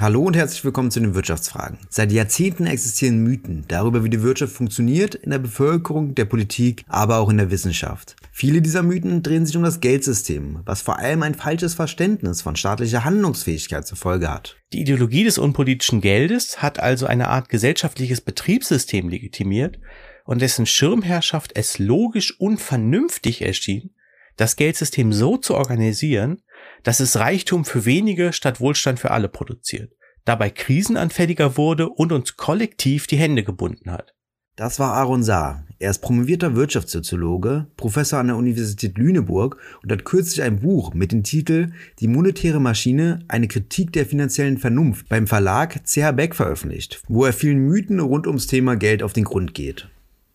Hallo 0.00 0.22
und 0.22 0.34
herzlich 0.34 0.64
willkommen 0.64 0.90
zu 0.90 0.98
den 0.98 1.14
Wirtschaftsfragen. 1.14 1.76
Seit 1.90 2.10
Jahrzehnten 2.10 2.64
existieren 2.64 3.22
Mythen 3.22 3.66
darüber, 3.68 4.02
wie 4.02 4.08
die 4.08 4.22
Wirtschaft 4.22 4.54
funktioniert, 4.54 5.14
in 5.14 5.28
der 5.28 5.40
Bevölkerung, 5.40 6.14
der 6.14 6.24
Politik, 6.24 6.84
aber 6.88 7.18
auch 7.18 7.28
in 7.28 7.36
der 7.36 7.50
Wissenschaft. 7.50 8.16
Viele 8.32 8.62
dieser 8.62 8.82
Mythen 8.82 9.22
drehen 9.22 9.44
sich 9.44 9.58
um 9.58 9.62
das 9.62 9.80
Geldsystem, 9.80 10.60
was 10.64 10.80
vor 10.80 10.98
allem 10.98 11.22
ein 11.22 11.34
falsches 11.34 11.74
Verständnis 11.74 12.40
von 12.40 12.56
staatlicher 12.56 13.04
Handlungsfähigkeit 13.04 13.86
zur 13.86 13.98
Folge 13.98 14.32
hat. 14.32 14.56
Die 14.72 14.80
Ideologie 14.80 15.24
des 15.24 15.36
unpolitischen 15.36 16.00
Geldes 16.00 16.62
hat 16.62 16.80
also 16.80 17.04
eine 17.04 17.28
Art 17.28 17.50
gesellschaftliches 17.50 18.22
Betriebssystem 18.22 19.06
legitimiert 19.10 19.80
und 20.24 20.40
dessen 20.40 20.64
Schirmherrschaft 20.64 21.52
es 21.56 21.78
logisch 21.78 22.40
und 22.40 22.58
vernünftig 22.58 23.42
erschien, 23.42 23.90
das 24.38 24.56
Geldsystem 24.56 25.12
so 25.12 25.36
zu 25.36 25.56
organisieren, 25.56 26.40
dass 26.82 27.00
es 27.00 27.18
Reichtum 27.18 27.64
für 27.64 27.84
wenige 27.84 28.32
statt 28.32 28.60
Wohlstand 28.60 29.00
für 29.00 29.10
alle 29.10 29.28
produziert, 29.28 29.92
dabei 30.24 30.50
krisenanfälliger 30.50 31.56
wurde 31.56 31.88
und 31.88 32.12
uns 32.12 32.36
kollektiv 32.36 33.06
die 33.06 33.16
Hände 33.16 33.44
gebunden 33.44 33.90
hat. 33.90 34.14
Das 34.56 34.78
war 34.78 34.92
Aaron 34.92 35.22
Saar. 35.22 35.64
Er 35.78 35.90
ist 35.90 36.00
promovierter 36.00 36.54
Wirtschaftssoziologe, 36.54 37.68
Professor 37.78 38.18
an 38.18 38.26
der 38.26 38.36
Universität 38.36 38.98
Lüneburg 38.98 39.56
und 39.82 39.90
hat 39.90 40.04
kürzlich 40.04 40.42
ein 40.42 40.60
Buch 40.60 40.92
mit 40.92 41.12
dem 41.12 41.22
Titel 41.22 41.72
Die 42.00 42.08
monetäre 42.08 42.60
Maschine, 42.60 43.20
eine 43.28 43.48
Kritik 43.48 43.90
der 43.94 44.04
finanziellen 44.04 44.58
Vernunft 44.58 45.08
beim 45.08 45.26
Verlag 45.26 45.80
CH 45.86 46.12
Beck 46.12 46.34
veröffentlicht, 46.34 47.02
wo 47.08 47.24
er 47.24 47.32
vielen 47.32 47.60
Mythen 47.60 48.00
rund 48.00 48.26
ums 48.26 48.48
Thema 48.48 48.76
Geld 48.76 49.02
auf 49.02 49.14
den 49.14 49.24
Grund 49.24 49.54
geht. 49.54 49.88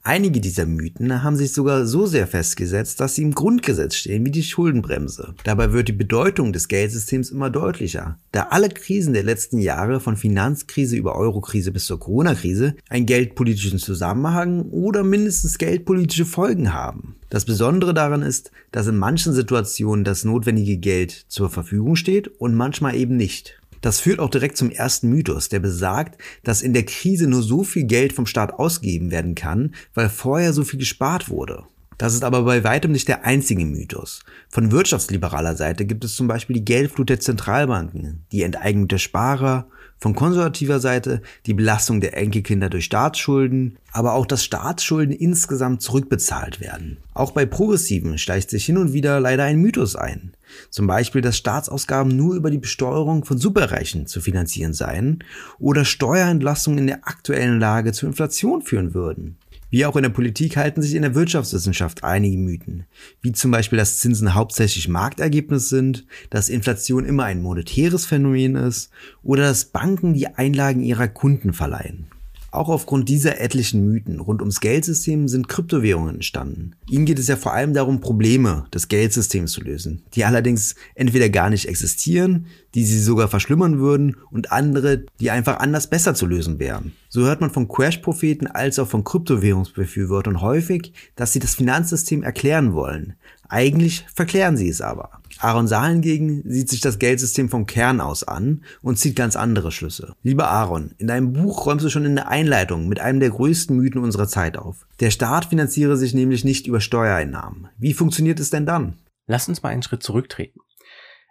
Einige 0.07 0.39
dieser 0.39 0.67
Mythen 0.67 1.23
haben 1.23 1.35
sich 1.35 1.51
sogar 1.51 1.87
so 1.87 2.05
sehr 2.05 2.27
festgesetzt, 2.27 2.99
dass 2.99 3.15
sie 3.15 3.23
im 3.23 3.33
Grundgesetz 3.33 3.95
stehen 3.95 4.23
wie 4.23 4.29
die 4.29 4.43
Schuldenbremse. 4.43 5.33
Dabei 5.45 5.73
wird 5.73 5.87
die 5.87 5.93
Bedeutung 5.93 6.53
des 6.53 6.67
Geldsystems 6.67 7.31
immer 7.31 7.49
deutlicher, 7.49 8.19
da 8.31 8.49
alle 8.51 8.69
Krisen 8.69 9.13
der 9.15 9.23
letzten 9.23 9.57
Jahre 9.57 9.99
von 9.99 10.15
Finanzkrise 10.15 10.95
über 10.95 11.15
Eurokrise 11.15 11.71
bis 11.71 11.85
zur 11.85 11.99
Corona-Krise 11.99 12.75
einen 12.87 13.07
geldpolitischen 13.07 13.79
Zusammenhang 13.79 14.69
oder 14.69 15.03
mindestens 15.03 15.57
geldpolitische 15.57 16.25
Folgen 16.25 16.71
haben. 16.71 17.15
Das 17.31 17.45
Besondere 17.45 17.95
daran 17.95 18.21
ist, 18.21 18.51
dass 18.71 18.85
in 18.85 18.97
manchen 18.97 19.33
Situationen 19.33 20.05
das 20.05 20.23
notwendige 20.23 20.77
Geld 20.77 21.25
zur 21.29 21.49
Verfügung 21.49 21.95
steht 21.95 22.27
und 22.27 22.53
manchmal 22.53 22.95
eben 22.95 23.17
nicht. 23.17 23.59
Das 23.85 23.99
führt 23.99 24.19
auch 24.19 24.31
direkt 24.31 24.57
zum 24.57 24.71
ersten 24.71 25.09
Mythos, 25.09 25.47
der 25.47 25.59
besagt, 25.59 26.19
dass 26.41 26.63
in 26.63 26.73
der 26.73 26.87
Krise 26.87 27.27
nur 27.27 27.43
so 27.43 27.63
viel 27.63 27.83
Geld 27.83 28.13
vom 28.13 28.25
Staat 28.25 28.53
ausgegeben 28.53 29.11
werden 29.11 29.35
kann, 29.35 29.75
weil 29.93 30.09
vorher 30.09 30.53
so 30.53 30.63
viel 30.63 30.79
gespart 30.79 31.29
wurde. 31.29 31.65
Das 31.99 32.15
ist 32.15 32.23
aber 32.23 32.41
bei 32.41 32.63
weitem 32.63 32.91
nicht 32.91 33.07
der 33.07 33.25
einzige 33.25 33.63
Mythos. 33.63 34.23
Von 34.49 34.71
wirtschaftsliberaler 34.71 35.55
Seite 35.55 35.85
gibt 35.85 36.03
es 36.03 36.15
zum 36.15 36.27
Beispiel 36.27 36.55
die 36.55 36.65
Geldflut 36.65 37.09
der 37.09 37.19
Zentralbanken, 37.19 38.25
die 38.31 38.41
Enteignung 38.41 38.87
der 38.87 38.97
Sparer 38.97 39.67
von 39.99 40.13
konservativer 40.13 40.79
Seite 40.79 41.21
die 41.45 41.53
Belastung 41.53 42.01
der 42.01 42.17
Enkelkinder 42.17 42.69
durch 42.69 42.85
Staatsschulden, 42.85 43.77
aber 43.91 44.13
auch, 44.13 44.25
dass 44.25 44.43
Staatsschulden 44.43 45.15
insgesamt 45.15 45.81
zurückbezahlt 45.81 46.59
werden. 46.59 46.97
Auch 47.13 47.31
bei 47.31 47.45
Progressiven 47.45 48.17
schleicht 48.17 48.49
sich 48.49 48.65
hin 48.65 48.77
und 48.77 48.93
wieder 48.93 49.19
leider 49.19 49.43
ein 49.45 49.59
Mythos 49.59 49.95
ein. 49.95 50.33
Zum 50.69 50.87
Beispiel, 50.87 51.21
dass 51.21 51.37
Staatsausgaben 51.37 52.15
nur 52.15 52.35
über 52.35 52.51
die 52.51 52.57
Besteuerung 52.57 53.25
von 53.25 53.37
Superreichen 53.37 54.05
zu 54.05 54.21
finanzieren 54.21 54.73
seien 54.73 55.23
oder 55.59 55.85
Steuerentlastungen 55.85 56.79
in 56.79 56.87
der 56.87 57.07
aktuellen 57.07 57.59
Lage 57.59 57.93
zur 57.93 58.09
Inflation 58.09 58.61
führen 58.61 58.93
würden. 58.93 59.37
Wie 59.69 59.85
auch 59.85 59.95
in 59.95 60.03
der 60.03 60.09
Politik 60.09 60.57
halten 60.57 60.81
sich 60.81 60.93
in 60.93 61.01
der 61.01 61.15
Wirtschaftswissenschaft 61.15 62.03
einige 62.03 62.37
Mythen, 62.37 62.85
wie 63.21 63.31
zum 63.31 63.51
Beispiel, 63.51 63.77
dass 63.77 63.99
Zinsen 63.99 64.33
hauptsächlich 64.33 64.87
Marktergebnis 64.87 65.69
sind, 65.69 66.05
dass 66.29 66.49
Inflation 66.49 67.05
immer 67.05 67.25
ein 67.25 67.41
monetäres 67.41 68.05
Phänomen 68.05 68.55
ist 68.55 68.91
oder 69.23 69.43
dass 69.43 69.65
Banken 69.65 70.13
die 70.13 70.27
Einlagen 70.27 70.83
ihrer 70.83 71.07
Kunden 71.07 71.53
verleihen. 71.53 72.07
Auch 72.55 72.69
aufgrund 72.69 73.09
dieser 73.09 73.41
etlichen 73.41 73.85
Mythen 73.85 74.21
rund 74.21 74.41
ums 74.41 74.61
Geldsystem 74.61 75.27
sind 75.27 75.49
Kryptowährungen 75.49 76.15
entstanden. 76.15 76.71
Ihnen 76.89 77.05
geht 77.05 77.19
es 77.19 77.27
ja 77.27 77.35
vor 77.35 77.53
allem 77.53 77.73
darum, 77.73 77.99
Probleme 77.99 78.65
des 78.73 78.87
Geldsystems 78.87 79.51
zu 79.51 79.61
lösen, 79.61 80.03
die 80.13 80.23
allerdings 80.23 80.75
entweder 80.95 81.29
gar 81.29 81.49
nicht 81.49 81.67
existieren, 81.67 82.45
die 82.73 82.85
sie 82.85 83.01
sogar 83.01 83.27
verschlimmern 83.27 83.79
würden 83.79 84.17
und 84.31 84.51
andere, 84.51 85.05
die 85.19 85.31
einfach 85.31 85.59
anders 85.59 85.89
besser 85.89 86.15
zu 86.15 86.25
lösen 86.25 86.59
wären. 86.59 86.93
So 87.09 87.21
hört 87.21 87.41
man 87.41 87.49
von 87.49 87.67
Crash-Propheten 87.67 88.47
als 88.47 88.79
auch 88.79 88.87
von 88.87 89.03
Kryptowährungsbefürwortern 89.03 90.41
häufig, 90.41 90.93
dass 91.15 91.33
sie 91.33 91.39
das 91.39 91.55
Finanzsystem 91.55 92.23
erklären 92.23 92.73
wollen. 92.73 93.15
Eigentlich 93.49 94.05
verklären 94.13 94.57
sie 94.57 94.69
es 94.69 94.81
aber. 94.81 95.21
Aaron 95.39 95.67
Saar 95.67 95.89
hingegen 95.89 96.43
sieht 96.45 96.69
sich 96.69 96.81
das 96.81 96.99
Geldsystem 96.99 97.49
vom 97.49 97.65
Kern 97.65 98.01
aus 98.01 98.23
an 98.23 98.63
und 98.81 98.97
zieht 98.97 99.15
ganz 99.15 99.35
andere 99.35 99.71
Schlüsse. 99.71 100.15
Lieber 100.23 100.49
Aaron, 100.49 100.93
in 100.97 101.07
deinem 101.07 101.33
Buch 101.33 101.65
räumst 101.65 101.85
du 101.85 101.89
schon 101.89 102.05
in 102.05 102.15
der 102.15 102.29
Einleitung 102.29 102.87
mit 102.87 102.99
einem 102.99 103.19
der 103.19 103.31
größten 103.31 103.75
Mythen 103.75 104.03
unserer 104.03 104.27
Zeit 104.27 104.57
auf. 104.57 104.87
Der 104.99 105.11
Staat 105.11 105.45
finanziere 105.45 105.97
sich 105.97 106.13
nämlich 106.13 106.43
nicht 106.43 106.67
über 106.67 106.79
Steuereinnahmen. 106.79 107.67
Wie 107.77 107.93
funktioniert 107.93 108.39
es 108.39 108.49
denn 108.49 108.65
dann? 108.65 108.97
Lass 109.27 109.49
uns 109.49 109.63
mal 109.63 109.69
einen 109.69 109.83
Schritt 109.83 110.03
zurücktreten. 110.03 110.59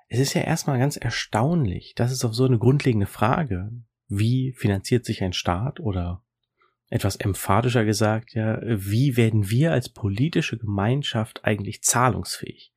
Es 0.09 0.19
ist 0.19 0.35
ja 0.35 0.43
erstmal 0.43 0.79
ganz 0.79 0.97
erstaunlich, 0.97 1.95
dass 1.97 2.13
es 2.13 2.25
auf 2.25 2.35
so 2.35 2.45
eine 2.45 2.59
grundlegende 2.59 3.07
Frage, 3.07 3.71
wie 4.09 4.53
finanziert 4.53 5.05
sich 5.05 5.23
ein 5.23 5.33
Staat 5.33 5.81
oder 5.81 6.24
etwas 6.91 7.17
emphatischer 7.17 7.85
gesagt, 7.85 8.35
ja, 8.35 8.61
wie 8.63 9.17
werden 9.17 9.51
wir 9.51 9.73
als 9.73 9.89
politische 9.89 10.59
Gemeinschaft 10.59 11.45
eigentlich 11.45 11.83
zahlungsfähig? 11.83 12.75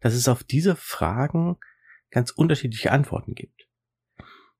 dass 0.00 0.14
es 0.14 0.28
auf 0.28 0.42
diese 0.42 0.76
Fragen 0.76 1.56
ganz 2.10 2.30
unterschiedliche 2.30 2.90
Antworten 2.90 3.34
gibt. 3.34 3.68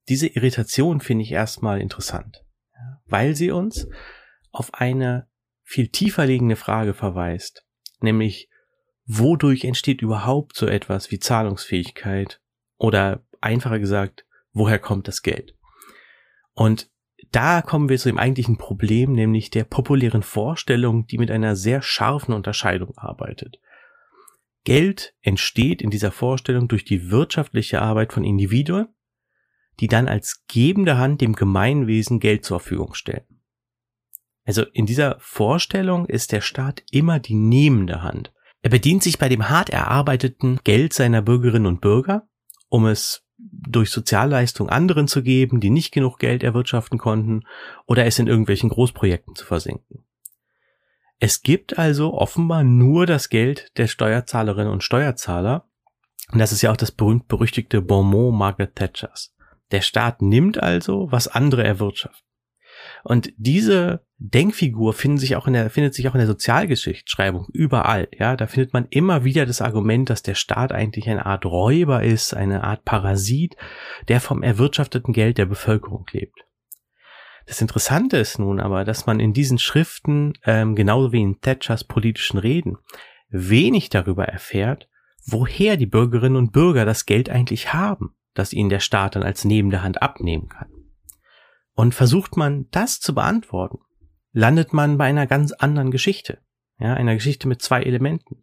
Diese 0.08 0.26
Irritation 0.26 1.00
finde 1.00 1.24
ich 1.24 1.32
erstmal 1.32 1.80
interessant, 1.80 2.44
weil 3.06 3.34
sie 3.34 3.50
uns 3.50 3.88
auf 4.50 4.74
eine 4.74 5.28
viel 5.62 5.88
tiefer 5.88 6.26
liegende 6.26 6.56
Frage 6.56 6.94
verweist, 6.94 7.66
nämlich 8.00 8.48
wodurch 9.06 9.64
entsteht 9.64 10.02
überhaupt 10.02 10.56
so 10.56 10.66
etwas 10.66 11.10
wie 11.10 11.19
Zahlungsfähigkeit 11.19 12.40
oder 12.76 13.24
einfacher 13.40 13.78
gesagt, 13.78 14.26
woher 14.52 14.78
kommt 14.78 15.08
das 15.08 15.22
Geld? 15.22 15.56
Und 16.52 16.90
da 17.32 17.62
kommen 17.62 17.88
wir 17.88 17.98
zu 17.98 18.08
dem 18.08 18.18
eigentlichen 18.18 18.56
Problem, 18.56 19.12
nämlich 19.12 19.50
der 19.50 19.64
populären 19.64 20.22
Vorstellung, 20.22 21.06
die 21.06 21.18
mit 21.18 21.30
einer 21.30 21.56
sehr 21.56 21.82
scharfen 21.82 22.34
Unterscheidung 22.34 22.96
arbeitet. 22.96 23.60
Geld 24.64 25.14
entsteht 25.22 25.80
in 25.80 25.90
dieser 25.90 26.10
Vorstellung 26.10 26.69
durch 26.69 26.84
die 26.84 27.10
wirtschaftliche 27.10 27.80
Arbeit 27.80 28.12
von 28.12 28.24
Individuen, 28.24 28.88
die 29.78 29.86
dann 29.86 30.08
als 30.08 30.44
gebende 30.48 30.98
Hand 30.98 31.20
dem 31.20 31.34
Gemeinwesen 31.34 32.20
Geld 32.20 32.44
zur 32.44 32.60
Verfügung 32.60 32.94
stellen. 32.94 33.24
Also 34.44 34.64
in 34.64 34.86
dieser 34.86 35.16
Vorstellung 35.20 36.06
ist 36.06 36.32
der 36.32 36.40
Staat 36.40 36.82
immer 36.90 37.19
die 37.19 37.34
nehmende 37.34 38.02
Hand. 38.02 38.32
Er 38.62 38.70
bedient 38.70 39.02
sich 39.02 39.19
bei 39.19 39.28
dem 39.28 39.48
hart 39.48 39.70
erarbeiteten 39.70 40.60
Geld 40.64 40.92
seiner 40.92 41.22
Bürgerinnen 41.22 41.66
und 41.66 41.80
Bürger, 41.80 42.28
um 42.69 42.86
es 42.86 43.24
durch 43.68 43.90
Sozialleistung 43.90 44.68
anderen 44.68 45.08
zu 45.08 45.22
geben, 45.22 45.60
die 45.60 45.70
nicht 45.70 45.92
genug 45.92 46.18
Geld 46.18 46.42
erwirtschaften 46.42 46.98
konnten, 46.98 47.44
oder 47.86 48.06
es 48.06 48.18
in 48.18 48.26
irgendwelchen 48.26 48.68
Großprojekten 48.68 49.34
zu 49.34 49.44
versinken. 49.44 50.04
Es 51.18 51.42
gibt 51.42 51.78
also 51.78 52.14
offenbar 52.14 52.64
nur 52.64 53.06
das 53.06 53.28
Geld 53.28 53.76
der 53.76 53.86
Steuerzahlerinnen 53.86 54.72
und 54.72 54.82
Steuerzahler. 54.82 55.68
Und 56.32 56.38
das 56.38 56.52
ist 56.52 56.62
ja 56.62 56.72
auch 56.72 56.76
das 56.76 56.92
berühmt-berüchtigte 56.92 57.82
Bonmot 57.82 58.32
Margaret 58.34 58.74
Thatchers. 58.74 59.34
Der 59.70 59.82
Staat 59.82 60.22
nimmt 60.22 60.62
also, 60.62 61.12
was 61.12 61.28
andere 61.28 61.62
erwirtschaften. 61.62 62.29
Und 63.05 63.33
diese 63.37 64.05
Denkfigur 64.19 64.93
findet 64.93 65.21
sich 65.21 65.37
auch 65.37 65.47
in 65.47 65.55
der, 65.55 65.71
findet 65.71 65.94
sich 65.94 66.09
auch 66.09 66.15
in 66.15 66.19
der 66.19 66.27
Sozialgeschichtsschreibung 66.27 67.47
überall. 67.53 68.09
Ja, 68.19 68.37
da 68.37 68.47
findet 68.47 68.72
man 68.72 68.87
immer 68.91 69.25
wieder 69.25 69.47
das 69.47 69.62
Argument, 69.62 70.11
dass 70.11 70.22
der 70.22 70.34
Staat 70.34 70.72
eigentlich 70.72 71.09
eine 71.09 71.25
Art 71.25 71.47
Räuber 71.47 72.03
ist, 72.03 72.34
eine 72.34 72.62
Art 72.65 72.84
Parasit, 72.84 73.56
der 74.09 74.21
vom 74.21 74.43
erwirtschafteten 74.43 75.15
Geld 75.15 75.38
der 75.38 75.47
Bevölkerung 75.47 76.06
lebt. 76.12 76.44
Das 77.47 77.61
Interessante 77.61 78.19
ist 78.19 78.38
nun 78.38 78.61
aber, 78.61 78.85
dass 78.85 79.06
man 79.06 79.19
in 79.19 79.32
diesen 79.32 79.58
Schriften, 79.58 80.35
ähm, 80.44 80.76
genauso 80.76 81.12
wie 81.12 81.23
in 81.23 81.41
Thatchers 81.41 81.85
politischen 81.85 82.38
Reden, 82.38 82.76
wenig 83.31 83.88
darüber 83.88 84.26
erfährt, 84.26 84.88
woher 85.26 85.76
die 85.76 85.87
Bürgerinnen 85.87 86.37
und 86.37 86.53
Bürger 86.53 86.85
das 86.85 87.06
Geld 87.06 87.31
eigentlich 87.31 87.73
haben, 87.73 88.14
das 88.35 88.53
ihnen 88.53 88.69
der 88.69 88.81
Staat 88.81 89.17
dann 89.17 89.23
als 89.23 89.44
nehmende 89.44 89.82
Hand 89.82 90.03
abnehmen 90.03 90.49
kann. 90.49 90.69
Und 91.81 91.94
versucht 91.94 92.37
man 92.37 92.67
das 92.73 93.00
zu 93.00 93.15
beantworten, 93.15 93.79
landet 94.32 94.75
man 94.75 94.99
bei 94.99 95.06
einer 95.06 95.27
ganz 95.27 95.53
anderen 95.53 95.91
Geschichte, 95.91 96.37
ja, 96.79 96.93
einer 96.93 97.15
Geschichte 97.15 97.49
mit 97.49 97.62
zwei 97.62 97.81
Elementen. 97.81 98.43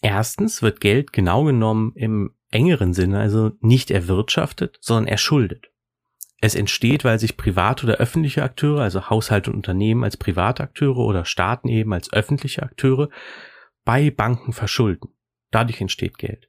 Erstens 0.00 0.62
wird 0.62 0.80
Geld 0.80 1.12
genau 1.12 1.44
genommen 1.44 1.92
im 1.94 2.34
engeren 2.50 2.94
Sinne 2.94 3.20
also 3.20 3.50
nicht 3.60 3.90
erwirtschaftet, 3.90 4.78
sondern 4.80 5.08
erschuldet. 5.08 5.66
Es 6.40 6.54
entsteht, 6.54 7.04
weil 7.04 7.18
sich 7.18 7.36
private 7.36 7.84
oder 7.84 7.96
öffentliche 7.96 8.42
Akteure, 8.42 8.80
also 8.80 9.10
Haushalte 9.10 9.50
und 9.50 9.56
Unternehmen 9.56 10.02
als 10.02 10.16
private 10.16 10.62
Akteure 10.62 11.00
oder 11.00 11.26
Staaten 11.26 11.68
eben 11.68 11.92
als 11.92 12.10
öffentliche 12.14 12.62
Akteure 12.62 13.10
bei 13.84 14.10
Banken 14.10 14.54
verschulden. 14.54 15.10
Dadurch 15.50 15.82
entsteht 15.82 16.16
Geld. 16.16 16.48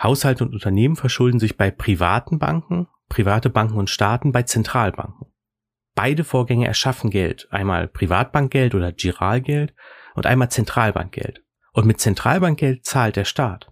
Haushalte 0.00 0.44
und 0.44 0.54
Unternehmen 0.54 0.94
verschulden 0.94 1.40
sich 1.40 1.56
bei 1.56 1.72
privaten 1.72 2.38
Banken. 2.38 2.86
Private 3.14 3.48
Banken 3.48 3.78
und 3.78 3.90
Staaten 3.90 4.32
bei 4.32 4.42
Zentralbanken. 4.42 5.28
Beide 5.94 6.24
Vorgänge 6.24 6.66
erschaffen 6.66 7.10
Geld, 7.10 7.46
einmal 7.52 7.86
Privatbankgeld 7.86 8.74
oder 8.74 8.90
Giralgeld 8.90 9.72
und 10.16 10.26
einmal 10.26 10.50
Zentralbankgeld. 10.50 11.44
Und 11.72 11.86
mit 11.86 12.00
Zentralbankgeld 12.00 12.84
zahlt 12.84 13.14
der 13.14 13.24
Staat. 13.24 13.70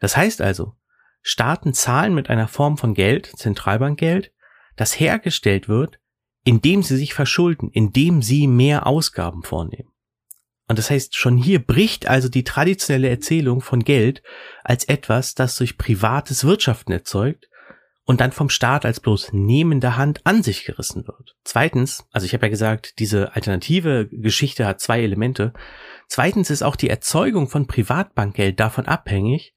Das 0.00 0.16
heißt 0.16 0.40
also, 0.40 0.74
Staaten 1.22 1.74
zahlen 1.74 2.12
mit 2.12 2.28
einer 2.28 2.48
Form 2.48 2.76
von 2.76 2.94
Geld, 2.94 3.26
Zentralbankgeld, 3.36 4.32
das 4.74 4.98
hergestellt 4.98 5.68
wird, 5.68 6.00
indem 6.42 6.82
sie 6.82 6.96
sich 6.96 7.14
verschulden, 7.14 7.70
indem 7.70 8.20
sie 8.20 8.48
mehr 8.48 8.88
Ausgaben 8.88 9.44
vornehmen. 9.44 9.92
Und 10.66 10.80
das 10.80 10.90
heißt, 10.90 11.14
schon 11.14 11.36
hier 11.36 11.64
bricht 11.64 12.08
also 12.08 12.28
die 12.28 12.42
traditionelle 12.42 13.10
Erzählung 13.10 13.60
von 13.60 13.84
Geld 13.84 14.24
als 14.64 14.84
etwas, 14.86 15.36
das 15.36 15.54
durch 15.54 15.78
privates 15.78 16.44
Wirtschaften 16.44 16.90
erzeugt 16.90 17.49
und 18.10 18.20
dann 18.20 18.32
vom 18.32 18.48
Staat 18.48 18.84
als 18.84 18.98
bloß 18.98 19.32
nehmende 19.34 19.96
Hand 19.96 20.26
an 20.26 20.42
sich 20.42 20.64
gerissen 20.64 21.06
wird. 21.06 21.36
Zweitens, 21.44 22.08
also 22.10 22.24
ich 22.24 22.34
habe 22.34 22.46
ja 22.46 22.50
gesagt, 22.50 22.98
diese 22.98 23.36
alternative 23.36 24.08
Geschichte 24.10 24.66
hat 24.66 24.80
zwei 24.80 25.00
Elemente. 25.00 25.52
Zweitens 26.08 26.50
ist 26.50 26.64
auch 26.64 26.74
die 26.74 26.90
Erzeugung 26.90 27.48
von 27.48 27.68
Privatbankgeld 27.68 28.58
davon 28.58 28.86
abhängig, 28.86 29.54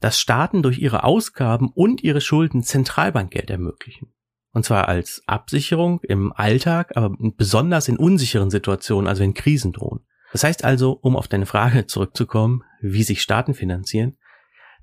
dass 0.00 0.20
Staaten 0.20 0.62
durch 0.62 0.80
ihre 0.80 1.02
Ausgaben 1.02 1.70
und 1.74 2.04
ihre 2.04 2.20
Schulden 2.20 2.62
Zentralbankgeld 2.62 3.48
ermöglichen. 3.48 4.12
Und 4.52 4.66
zwar 4.66 4.86
als 4.86 5.22
Absicherung 5.26 6.00
im 6.02 6.30
Alltag, 6.34 6.98
aber 6.98 7.16
besonders 7.38 7.88
in 7.88 7.96
unsicheren 7.96 8.50
Situationen, 8.50 9.08
also 9.08 9.22
wenn 9.22 9.32
Krisen 9.32 9.72
drohen. 9.72 10.00
Das 10.30 10.44
heißt 10.44 10.62
also, 10.62 10.92
um 10.92 11.16
auf 11.16 11.26
deine 11.26 11.46
Frage 11.46 11.86
zurückzukommen, 11.86 12.64
wie 12.82 13.02
sich 13.02 13.22
Staaten 13.22 13.54
finanzieren, 13.54 14.18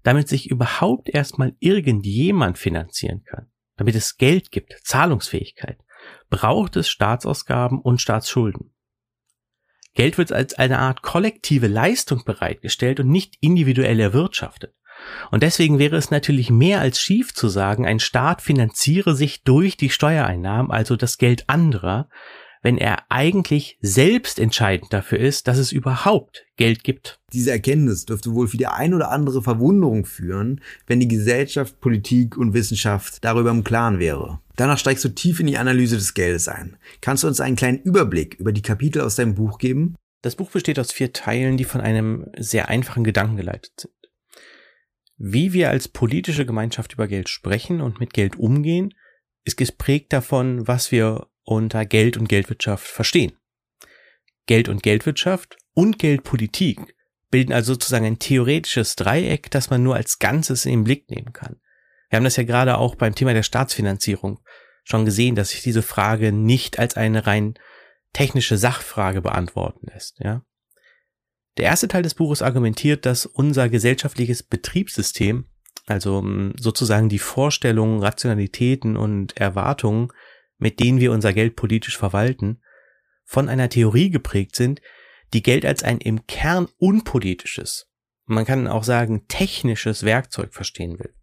damit 0.04 0.28
sich 0.28 0.50
überhaupt 0.50 1.10
erstmal 1.10 1.56
irgendjemand 1.60 2.58
finanzieren 2.58 3.24
kann, 3.24 3.48
damit 3.78 3.96
es 3.96 4.18
Geld 4.18 4.52
gibt, 4.52 4.76
Zahlungsfähigkeit, 4.84 5.80
braucht 6.30 6.76
es 6.76 6.90
Staatsausgaben 6.90 7.80
und 7.80 8.02
Staatsschulden. 8.02 8.74
Geld 9.94 10.18
wird 10.18 10.32
als 10.32 10.54
eine 10.54 10.80
Art 10.80 11.02
kollektive 11.02 11.68
Leistung 11.68 12.24
bereitgestellt 12.24 13.02
und 13.02 13.10
nicht 13.10 13.36
individuell 13.42 14.00
erwirtschaftet. 14.00 14.74
Und 15.32 15.44
deswegen 15.44 15.80
wäre 15.80 15.96
es 15.96 16.12
natürlich 16.12 16.50
mehr 16.50 16.80
als 16.80 17.00
schief 17.00 17.34
zu 17.34 17.50
sagen, 17.50 17.86
ein 17.86 18.00
Staat 18.00 18.42
finanziere 18.42 19.16
sich 19.16 19.44
durch 19.44 19.76
die 19.76 19.90
Steuereinnahmen, 19.90 20.72
also 20.72 20.96
das 20.96 21.18
Geld 21.18 21.50
anderer, 21.50 22.08
wenn 22.62 22.78
er 22.78 23.04
eigentlich 23.10 23.78
selbst 23.82 24.40
entscheidend 24.40 24.94
dafür 24.94 25.20
ist, 25.20 25.48
dass 25.48 25.58
es 25.58 25.72
überhaupt 25.72 26.46
Geld 26.58 26.84
gibt. 26.84 27.20
Diese 27.34 27.52
Erkenntnis 27.52 28.06
dürfte 28.06 28.34
wohl 28.34 28.48
für 28.48 28.58
die 28.58 28.68
ein 28.68 28.94
oder 28.94 29.12
andere 29.12 29.42
Verwunderung 29.42 30.06
führen, 30.06 30.62
wenn 30.86 31.00
die 31.00 31.08
Gesellschaft, 31.08 31.80
Politik 31.82 32.38
und 32.38 32.54
Wissenschaft 32.54 33.24
darüber 33.24 33.50
im 33.50 33.64
Klaren 33.64 34.00
wäre. 34.00 34.40
Danach 34.56 34.78
steigst 34.78 35.04
du 35.04 35.10
tief 35.10 35.40
in 35.40 35.48
die 35.48 35.58
Analyse 35.58 35.96
des 35.96 36.14
Geldes 36.14 36.48
ein. 36.48 36.78
Kannst 37.02 37.24
du 37.24 37.28
uns 37.28 37.40
einen 37.40 37.56
kleinen 37.56 37.80
Überblick 37.80 38.36
über 38.36 38.52
die 38.52 38.62
Kapitel 38.62 39.02
aus 39.02 39.16
deinem 39.16 39.34
Buch 39.34 39.58
geben? 39.58 39.96
Das 40.22 40.36
Buch 40.36 40.52
besteht 40.52 40.78
aus 40.78 40.92
vier 40.92 41.14
Teilen, 41.14 41.58
die 41.58 41.64
von 41.64 41.82
einem 41.82 42.28
sehr 42.38 42.70
einfachen 42.70 43.04
Gedanken 43.04 43.38
geleitet 43.38 43.74
sind. 43.78 43.94
Wie 45.18 45.54
wir 45.54 45.70
als 45.70 45.88
politische 45.88 46.46
Gemeinschaft 46.46 46.94
über 46.94 47.08
Geld 47.08 47.30
sprechen 47.30 47.82
und 47.82 48.00
mit 48.00 48.14
Geld 48.14 48.38
umgehen, 48.38 48.94
ist 49.44 49.58
geprägt 49.58 50.14
davon, 50.14 50.68
was 50.68 50.92
wir 50.92 51.28
unter 51.44 51.86
Geld 51.86 52.18
und 52.18 52.30
Geldwirtschaft 52.30 52.86
verstehen. 52.86 53.34
Geld 54.46 54.70
und 54.70 54.84
Geldwirtschaft 54.84 55.58
und 55.74 56.00
Geldpolitik 56.00 56.96
bilden 57.30 57.54
also 57.54 57.74
sozusagen 57.74 58.06
ein 58.06 58.20
theoretisches 58.20 58.96
Dreieck, 58.96 59.50
das 59.52 59.70
man 59.70 59.84
nur 59.84 59.96
als 59.96 60.20
Ganzes 60.20 60.66
in 60.66 60.72
den 60.72 60.84
Blick 60.84 61.10
nehmen 61.10 61.34
kann. 61.34 61.60
Wir 62.10 62.18
haben 62.18 62.26
das 62.26 62.36
ja 62.36 62.44
gerade 62.44 62.78
auch 62.78 62.96
beim 62.96 63.16
Thema 63.16 63.34
der 63.34 63.44
Staatsfinanzierung 63.44 64.40
schon 64.84 65.06
gesehen, 65.06 65.36
dass 65.36 65.50
sich 65.50 65.62
diese 65.62 65.82
Frage 65.82 66.32
nicht 66.32 66.78
als 66.78 66.98
eine 66.98 67.26
rein 67.26 67.54
technische 68.14 68.58
Sachfrage 68.58 69.22
beantworten 69.22 69.88
lässt, 69.94 70.20
ja. 70.20 70.44
Der 71.58 71.66
erste 71.66 71.88
Teil 71.88 72.04
des 72.04 72.16
Buches 72.16 72.42
argumentiert, 72.42 73.06
dass 73.06 73.26
unser 73.26 73.68
gesellschaftliches 73.68 74.42
Betriebssystem, 74.44 75.46
also 75.86 76.20
hm, 76.20 76.54
sozusagen 76.58 77.10
die 77.10 77.20
Vorstellungen, 77.20 78.02
Rationalitäten 78.02 78.96
und 78.96 79.38
Erwartungen, 79.38 80.12
mit 80.62 80.80
denen 80.80 81.00
wir 81.00 81.12
unser 81.12 81.34
Geld 81.34 81.58
politisch 81.58 81.98
verwalten, 81.98 82.62
von 83.26 83.50
einer 83.50 83.68
Theorie 83.68 84.10
geprägt 84.10 84.56
sind, 84.56 84.82
die 85.34 85.44
Geld 85.44 85.66
als 85.66 85.84
ein 85.84 86.00
im 86.00 86.28
Kern 86.28 86.68
unpolitisches, 86.78 87.88
man 88.26 88.46
kann 88.46 88.68
auch 88.68 88.84
sagen 88.84 89.28
technisches 89.28 90.04
Werkzeug 90.04 90.54
verstehen 90.54 91.00
will. 91.00 91.14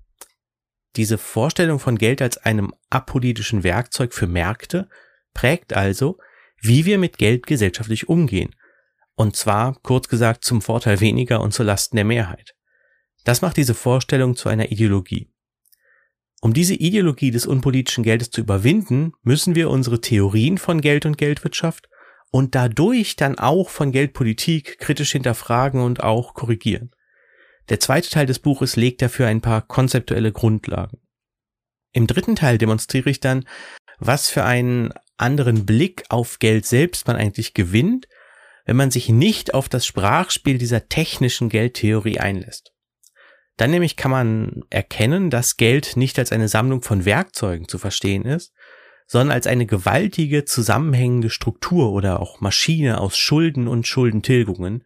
Diese 0.96 1.17
Vorstellung 1.17 1.79
von 1.79 1.96
Geld 1.96 2.20
als 2.20 2.38
einem 2.38 2.75
apolitischen 2.90 3.62
Werkzeug 3.62 4.12
für 4.12 4.26
Märkte 4.26 4.88
prägt 5.32 5.73
also, 5.73 6.19
wie 6.61 6.85
wir 6.85 6.99
mit 6.99 7.19
Geld 7.19 7.46
gesellschaftlich 7.46 8.08
umgehen 8.08 8.55
und 9.19 9.35
zwar, 9.35 9.75
kurz 9.82 10.06
gesagt, 10.06 10.44
zum 10.44 10.62
Vorteil 10.62 11.00
weniger 11.00 11.40
und 11.40 11.52
zu 11.52 11.64
Lasten 11.64 11.96
der 11.96 12.05
Mehrheit. 12.05 12.55
Das 13.25 13.43
macht 13.43 13.56
diese 13.56 13.75
Vorstellung 13.75 14.37
zu 14.37 14.49
einer 14.49 14.70
Ideologie. 14.70 15.29
Um 16.40 16.52
diese 16.52 16.75
Ideologie 16.75 17.31
des 17.31 17.46
unpolitischen 17.46 18.05
Geldes 18.05 18.31
zu 18.31 18.40
überwinden, 18.40 19.12
müssen 19.23 19.55
wir 19.55 19.70
unsere 19.70 20.00
Theorien 20.00 20.58
von 20.58 20.81
Geld 20.81 21.05
und 21.05 21.19
Geldwirtschaft 21.19 21.88
und 22.31 22.55
dadurch 22.55 23.17
dann 23.17 23.38
auch 23.38 23.70
von 23.70 23.90
Geldpolitik 23.90 24.79
kritisch 24.79 25.12
hinterfragen 25.12 25.81
und 25.81 26.02
auch 26.02 26.35
korrigieren. 26.35 26.90
Der 27.69 27.81
zweite 27.81 28.08
Teil 28.08 28.26
des 28.26 28.38
Buches 28.38 28.76
legt 28.76 29.02
dafür 29.02 29.26
ein 29.26 29.40
paar 29.40 29.62
konzeptuelle 29.62 30.32
Grundlagen. 30.32 30.99
Im 31.93 32.06
dritten 32.06 32.37
Teil 32.37 32.58
demonstriere 32.58 33.11
ich 33.11 33.20
dann, 33.20 33.44
was 33.99 34.31
für 34.31 34.44
einen 34.44 34.93
anderen 35.17 35.67
Blick 35.67 36.05
auf 36.08 36.38
Geld 36.38 36.67
selbst 36.67 37.06
man 37.08 37.17
eigentlich 37.17 37.55
gewinnt 37.55 38.06
wenn 38.69 38.76
man 38.76 38.90
sich 38.90 39.08
nicht 39.08 39.55
auf 39.55 39.70
das 39.70 39.87
Sprachspiel 39.87 40.58
dieser 40.58 40.90
technischen 40.90 41.49
Geldtheorie 41.49 42.20
einlässt. 42.20 42.75
Dann 43.59 43.73
nämlich 43.73 43.97
kann 43.97 44.11
man 44.11 44.65
erkennen, 44.71 45.29
dass 45.29 45.57
Geld 45.57 45.97
nicht 45.97 46.19
als 46.19 46.33
eine 46.33 46.49
Sammlung 46.49 46.81
von 46.81 47.05
Werkzeugen 47.05 47.69
zu 47.69 47.77
verstehen 47.79 48.25
ist, 48.25 48.55
sondern 49.07 49.33
als 49.33 49.47
eine 49.47 49.67
gewaltige 49.67 50.45
zusammenhängende 50.45 51.29
Struktur 51.29 51.93
oder 51.93 52.21
auch 52.21 52.41
Maschine 52.41 53.01
aus 53.01 53.19
Schulden 53.19 53.69
und 53.69 53.87
Schuldentilgungen, 53.87 54.85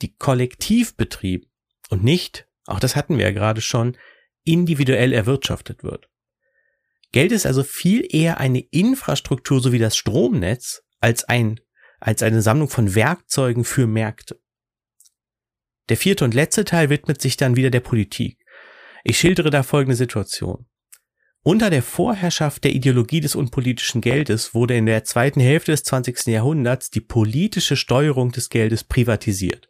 die 0.00 0.16
kollektiv 0.16 0.96
betrieben 0.96 1.50
und 1.90 2.02
nicht, 2.02 2.48
auch 2.66 2.80
das 2.80 2.96
hatten 2.96 3.18
wir 3.18 3.26
ja 3.26 3.32
gerade 3.32 3.60
schon, 3.60 3.96
individuell 4.42 5.12
erwirtschaftet 5.12 5.84
wird. 5.84 6.08
Geld 7.12 7.30
ist 7.30 7.46
also 7.46 7.62
viel 7.62 8.06
eher 8.10 8.38
eine 8.38 8.60
Infrastruktur 8.60 9.60
sowie 9.60 9.78
das 9.78 9.96
Stromnetz 9.96 10.82
als 11.00 11.24
ein 11.24 11.60
als 12.00 12.22
eine 12.22 12.42
Sammlung 12.42 12.68
von 12.68 12.94
Werkzeugen 12.94 13.64
für 13.64 13.86
Märkte. 13.86 14.38
Der 15.88 15.96
vierte 15.96 16.24
und 16.24 16.34
letzte 16.34 16.64
Teil 16.64 16.90
widmet 16.90 17.20
sich 17.20 17.36
dann 17.36 17.56
wieder 17.56 17.70
der 17.70 17.80
Politik. 17.80 18.38
Ich 19.04 19.18
schildere 19.18 19.50
da 19.50 19.62
folgende 19.62 19.96
Situation. 19.96 20.66
Unter 21.42 21.68
der 21.68 21.82
Vorherrschaft 21.82 22.64
der 22.64 22.72
Ideologie 22.72 23.20
des 23.20 23.34
unpolitischen 23.34 24.00
Geldes 24.00 24.54
wurde 24.54 24.76
in 24.76 24.86
der 24.86 25.04
zweiten 25.04 25.40
Hälfte 25.40 25.72
des 25.72 25.82
20. 25.84 26.26
Jahrhunderts 26.28 26.88
die 26.88 27.02
politische 27.02 27.76
Steuerung 27.76 28.32
des 28.32 28.48
Geldes 28.48 28.82
privatisiert. 28.82 29.68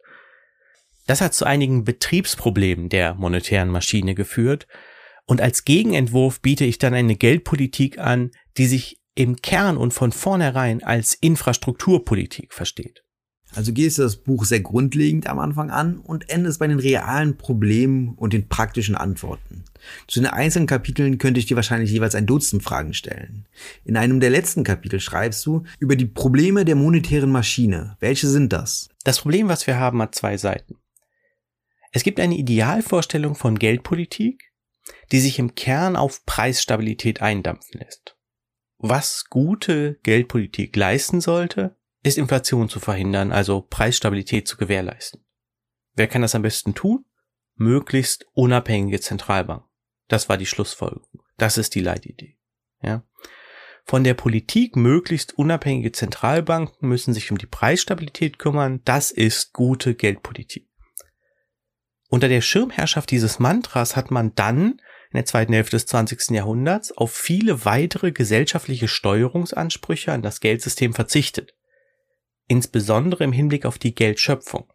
Das 1.05 1.19
hat 1.19 1.33
zu 1.33 1.45
einigen 1.45 1.83
Betriebsproblemen 1.83 2.87
der 2.87 3.15
monetären 3.15 3.69
Maschine 3.69 4.15
geführt, 4.15 4.67
und 5.27 5.41
als 5.41 5.65
Gegenentwurf 5.65 6.39
biete 6.39 6.65
ich 6.65 6.77
dann 6.77 6.93
eine 6.93 7.15
Geldpolitik 7.15 7.97
an, 7.97 8.31
die 8.57 8.67
sich 8.67 9.01
im 9.15 9.37
Kern 9.37 9.75
und 9.75 9.93
von 9.93 10.11
vornherein 10.11 10.83
als 10.83 11.13
Infrastrukturpolitik 11.15 12.53
versteht. 12.53 13.04
Also 13.55 13.71
gehst 13.71 13.97
du 13.97 14.03
das 14.03 14.17
Buch 14.17 14.43
sehr 14.45 14.59
grundlegend 14.59 15.27
am 15.27 15.39
Anfang 15.39 15.71
an 15.71 15.97
und 15.97 16.29
endest 16.29 16.59
bei 16.59 16.67
den 16.67 16.79
realen 16.79 17.37
Problemen 17.37 18.13
und 18.15 18.33
den 18.33 18.49
praktischen 18.49 18.95
Antworten. 18.95 19.63
Zu 20.07 20.19
den 20.19 20.27
einzelnen 20.27 20.67
Kapiteln 20.67 21.17
könnte 21.17 21.39
ich 21.39 21.45
dir 21.45 21.55
wahrscheinlich 21.55 21.91
jeweils 21.91 22.15
ein 22.15 22.25
Dutzend 22.25 22.63
Fragen 22.63 22.93
stellen. 22.93 23.45
In 23.85 23.97
einem 23.97 24.19
der 24.19 24.29
letzten 24.29 24.63
Kapitel 24.63 24.99
schreibst 24.99 25.45
du 25.45 25.63
über 25.79 25.95
die 25.95 26.05
Probleme 26.05 26.65
der 26.65 26.75
monetären 26.75 27.31
Maschine. 27.31 27.95
Welche 27.99 28.27
sind 28.27 28.51
das? 28.51 28.89
Das 29.03 29.21
Problem, 29.21 29.47
was 29.47 29.67
wir 29.67 29.79
haben, 29.79 30.01
hat 30.01 30.15
zwei 30.15 30.37
Seiten. 30.37 30.75
Es 31.91 32.03
gibt 32.03 32.19
eine 32.19 32.35
Idealvorstellung 32.35 33.35
von 33.35 33.57
Geldpolitik, 33.57 34.51
die 35.11 35.19
sich 35.19 35.39
im 35.39 35.55
Kern 35.55 35.95
auf 35.95 36.25
Preisstabilität 36.25 37.21
eindampfen 37.21 37.79
lässt. 37.79 38.17
Was 38.77 39.25
gute 39.29 39.97
Geldpolitik 40.03 40.75
leisten 40.75 41.21
sollte, 41.21 41.77
ist 42.05 42.19
Inflation 42.19 42.69
zu 42.69 42.79
verhindern, 42.79 43.31
also 43.31 43.61
Preisstabilität 43.61 44.47
zu 44.47 44.57
gewährleisten. 44.57 45.25
Wer 45.95 46.07
kann 46.07 46.21
das 46.21 46.35
am 46.35 46.43
besten 46.43 46.75
tun? 46.75 47.05
Möglichst 47.55 48.27
unabhängige 48.33 48.99
Zentralbank. 48.99 49.63
Das 50.07 50.29
war 50.29 50.37
die 50.37 50.45
Schlussfolgerung. 50.45 51.23
Das 51.37 51.57
ist 51.57 51.73
die 51.73 51.79
Leitidee. 51.79 52.37
Ja. 52.81 53.03
Von 53.85 54.03
der 54.03 54.13
Politik 54.13 54.75
möglichst 54.75 55.37
unabhängige 55.37 55.91
Zentralbanken 55.91 56.87
müssen 56.87 57.13
sich 57.13 57.31
um 57.31 57.39
die 57.39 57.47
Preisstabilität 57.47 58.37
kümmern. 58.37 58.81
Das 58.85 59.09
ist 59.09 59.53
gute 59.53 59.95
Geldpolitik. 59.95 60.67
Unter 62.09 62.27
der 62.27 62.41
Schirmherrschaft 62.41 63.09
dieses 63.09 63.39
Mantras 63.39 63.95
hat 63.95 64.11
man 64.11 64.35
dann 64.35 64.79
in 65.09 65.17
der 65.17 65.25
zweiten 65.25 65.53
Hälfte 65.53 65.77
des 65.77 65.87
20. 65.87 66.31
Jahrhunderts 66.31 66.91
auf 66.91 67.13
viele 67.13 67.65
weitere 67.65 68.11
gesellschaftliche 68.11 68.87
Steuerungsansprüche 68.87 70.11
an 70.11 70.21
das 70.21 70.39
Geldsystem 70.39 70.93
verzichtet. 70.93 71.54
Insbesondere 72.47 73.23
im 73.23 73.31
Hinblick 73.31 73.65
auf 73.65 73.77
die 73.77 73.95
Geldschöpfung. 73.95 74.71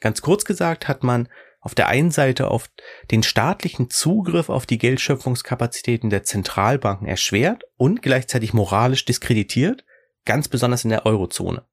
Ganz 0.00 0.22
kurz 0.22 0.44
gesagt 0.44 0.88
hat 0.88 1.02
man 1.02 1.28
auf 1.60 1.74
der 1.74 1.88
einen 1.88 2.10
Seite 2.10 2.50
auf 2.50 2.68
den 3.10 3.22
staatlichen 3.22 3.88
Zugriff 3.88 4.50
auf 4.50 4.66
die 4.66 4.78
Geldschöpfungskapazitäten 4.78 6.10
der 6.10 6.22
Zentralbanken 6.22 7.08
erschwert 7.08 7.64
und 7.76 8.02
gleichzeitig 8.02 8.52
moralisch 8.52 9.06
diskreditiert, 9.06 9.84
ganz 10.26 10.48
besonders 10.48 10.84
in 10.84 10.90
der 10.90 11.06
Eurozone. 11.06 11.64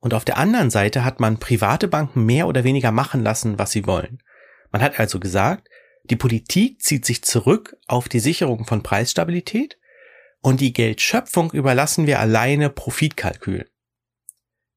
Und 0.00 0.14
auf 0.14 0.24
der 0.24 0.38
anderen 0.38 0.70
Seite 0.70 1.04
hat 1.04 1.20
man 1.20 1.38
private 1.38 1.88
Banken 1.88 2.24
mehr 2.24 2.46
oder 2.46 2.64
weniger 2.64 2.90
machen 2.90 3.22
lassen, 3.22 3.58
was 3.58 3.70
sie 3.70 3.86
wollen. 3.86 4.22
Man 4.72 4.80
hat 4.80 4.98
also 4.98 5.20
gesagt, 5.20 5.68
die 6.04 6.16
Politik 6.16 6.82
zieht 6.82 7.04
sich 7.04 7.22
zurück 7.22 7.76
auf 7.86 8.08
die 8.08 8.20
Sicherung 8.20 8.64
von 8.64 8.82
Preisstabilität 8.82 9.78
und 10.40 10.60
die 10.60 10.72
Geldschöpfung 10.72 11.52
überlassen 11.52 12.06
wir 12.06 12.18
alleine 12.18 12.70
Profitkalkül. 12.70 13.69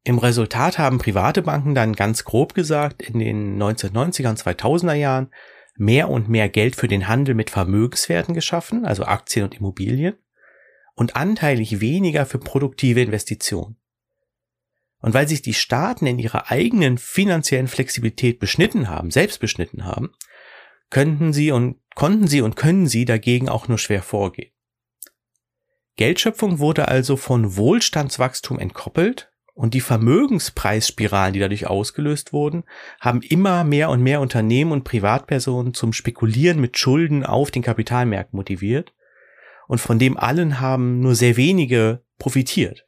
Im 0.05 0.17
Resultat 0.17 0.77
haben 0.77 0.97
private 0.97 1.41
Banken 1.41 1.75
dann 1.75 1.93
ganz 1.93 2.25
grob 2.25 2.53
gesagt 2.53 3.01
in 3.01 3.19
den 3.19 3.61
1990er 3.61 4.29
und 4.29 4.39
2000er 4.39 4.93
Jahren 4.93 5.31
mehr 5.75 6.09
und 6.09 6.27
mehr 6.27 6.49
Geld 6.49 6.75
für 6.75 6.89
den 6.89 7.07
Handel 7.07 7.35
mit 7.35 7.49
Vermögenswerten 7.49 8.33
geschaffen, 8.33 8.85
also 8.85 9.05
Aktien 9.05 9.45
und 9.45 9.55
Immobilien, 9.55 10.15
und 10.95 11.15
anteilig 11.15 11.79
weniger 11.79 12.25
für 12.25 12.37
produktive 12.37 13.01
Investitionen. 13.01 13.77
Und 14.99 15.13
weil 15.13 15.27
sich 15.27 15.41
die 15.41 15.53
Staaten 15.53 16.05
in 16.05 16.19
ihrer 16.19 16.51
eigenen 16.51 16.97
finanziellen 16.97 17.67
Flexibilität 17.67 18.39
beschnitten 18.39 18.89
haben, 18.89 19.09
selbst 19.09 19.39
beschnitten 19.39 19.85
haben, 19.85 20.11
könnten 20.89 21.33
sie 21.33 21.51
und 21.51 21.77
konnten 21.95 22.27
sie 22.27 22.41
und 22.41 22.55
können 22.55 22.87
sie 22.87 23.05
dagegen 23.05 23.49
auch 23.49 23.67
nur 23.67 23.77
schwer 23.77 24.03
vorgehen. 24.03 24.51
Geldschöpfung 25.95 26.59
wurde 26.59 26.87
also 26.87 27.17
von 27.17 27.55
Wohlstandswachstum 27.55 28.59
entkoppelt 28.59 29.32
und 29.53 29.73
die 29.73 29.81
Vermögenspreisspiralen, 29.81 31.33
die 31.33 31.39
dadurch 31.39 31.67
ausgelöst 31.67 32.33
wurden, 32.33 32.63
haben 32.99 33.21
immer 33.21 33.63
mehr 33.63 33.89
und 33.89 34.01
mehr 34.01 34.19
Unternehmen 34.19 34.71
und 34.71 34.83
Privatpersonen 34.83 35.73
zum 35.73 35.93
Spekulieren 35.93 36.59
mit 36.59 36.77
Schulden 36.77 37.23
auf 37.23 37.51
den 37.51 37.61
Kapitalmärkten 37.61 38.37
motiviert 38.37 38.93
und 39.67 39.79
von 39.79 39.99
dem 39.99 40.17
allen 40.17 40.59
haben 40.59 40.99
nur 40.99 41.15
sehr 41.15 41.37
wenige 41.37 42.03
profitiert. 42.17 42.85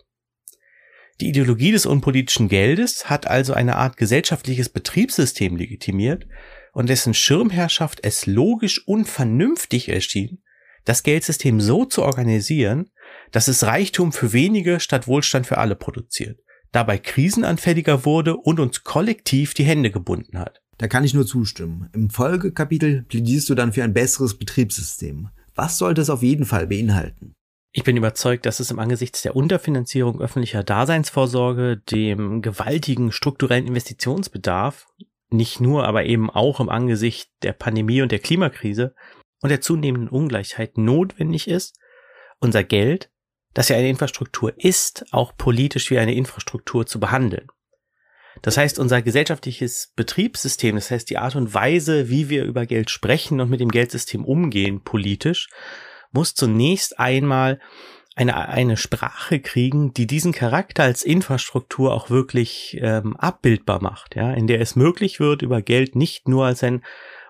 Die 1.22 1.29
Ideologie 1.29 1.72
des 1.72 1.86
unpolitischen 1.86 2.50
Geldes 2.50 3.10
hat 3.10 3.27
also 3.27 3.53
eine 3.53 3.77
Art 3.77 3.95
gesellschaftliches 3.95 4.67
Betriebssystem 4.69 5.55
legitimiert 5.55 6.27
und 6.74 6.89
dessen 6.89 7.13
Schirmherrschaft 7.13 8.00
es 8.03 8.25
logisch 8.25 8.86
und 8.86 9.05
vernünftig 9.05 9.88
erschien, 9.88 10.43
das 10.84 11.03
Geldsystem 11.03 11.62
so 11.62 11.86
zu 11.86 12.03
organisieren, 12.03 12.91
dass 13.31 13.48
es 13.48 13.63
Reichtum 13.63 14.12
für 14.12 14.34
wenige 14.34 14.79
statt 14.79 15.07
Wohlstand 15.07 15.48
für 15.48 15.57
alle 15.57 15.75
produziert, 15.75 16.39
dabei 16.75 16.98
krisenanfälliger 16.98 18.05
wurde 18.05 18.36
und 18.36 18.60
uns 18.60 18.84
kollektiv 18.84 19.53
die 19.53 19.63
Hände 19.63 19.91
gebunden 19.91 20.38
hat. 20.38 20.62
Da 20.77 20.88
kann 20.88 21.05
ich 21.05 21.13
nur 21.13 21.25
zustimmen. 21.25 21.89
Im 21.94 22.10
Folgekapitel 22.10 23.03
plädierst 23.03 23.50
du 23.50 23.55
dann 23.55 23.72
für 23.72 23.84
ein 23.84 23.94
besseres 23.94 24.38
Betriebssystem. 24.38 25.29
Was 25.55 25.77
sollte 25.77 26.01
es 26.01 26.10
auf 26.10 26.22
jeden 26.22 26.46
Fall 26.46 26.67
beinhalten? 26.67 27.34
Ich 27.72 27.84
bin 27.84 27.98
überzeugt, 27.98 28.46
dass 28.46 28.60
es 28.60 28.72
im 28.72 28.79
Angesichts 28.79 29.22
der 29.22 29.36
Unterfinanzierung 29.36 30.22
öffentlicher 30.22 30.63
Daseinsvorsorge, 30.63 31.82
dem 31.89 32.41
gewaltigen 32.41 33.12
strukturellen 33.12 33.67
Investitionsbedarf, 33.67 34.88
nicht 35.29 35.60
nur, 35.60 35.86
aber 35.86 36.05
eben 36.05 36.29
auch 36.29 36.60
im 36.60 36.70
Angesicht 36.70 37.29
der 37.41 37.53
Pandemie 37.53 38.01
und 38.01 38.12
der 38.12 38.20
Klimakrise 38.20 38.96
und 39.41 39.50
der 39.50 39.62
zunehmenden 39.62 40.10
Ungleichheit 40.10 40.77
notwendig 40.77 41.48
ist, 41.48 41.77
unser 42.39 42.63
Geld, 42.63 43.10
das 43.55 43.69
ja 43.69 43.77
eine 43.77 43.89
Infrastruktur 43.89 44.53
ist, 44.57 45.05
auch 45.12 45.35
politisch 45.35 45.89
wie 45.89 45.97
eine 45.97 46.13
Infrastruktur 46.13 46.85
zu 46.85 47.00
behandeln. 47.00 47.47
Das 48.41 48.57
heißt, 48.57 48.79
unser 48.79 49.01
gesellschaftliches 49.01 49.93
Betriebssystem, 49.95 50.75
das 50.75 50.91
heißt 50.91 51.09
die 51.09 51.17
Art 51.17 51.35
und 51.35 51.53
Weise, 51.53 52.09
wie 52.09 52.29
wir 52.29 52.43
über 52.43 52.65
Geld 52.65 52.91
sprechen 52.91 53.39
und 53.39 53.50
mit 53.50 53.62
dem 53.62 53.71
Geldsystem 53.71 54.25
umgehen 54.25 54.83
politisch, 54.83 55.47
muss 56.12 56.35
zunächst 56.35 57.00
einmal 57.00 57.59
eine, 58.15 58.35
eine 58.35 58.75
Sprache 58.75 59.39
kriegen, 59.39 59.93
die 59.93 60.05
diesen 60.05 60.33
Charakter 60.33 60.83
als 60.83 61.03
Infrastruktur 61.03 61.93
auch 61.93 62.09
wirklich 62.09 62.77
ähm, 62.81 63.15
abbildbar 63.15 63.81
macht, 63.81 64.15
ja, 64.15 64.33
in 64.33 64.47
der 64.47 64.59
es 64.59 64.75
möglich 64.75 65.21
wird, 65.21 65.41
über 65.41 65.62
Geld 65.62 65.95
nicht 65.95 66.27
nur 66.27 66.45
als 66.45 66.62
ein 66.62 66.83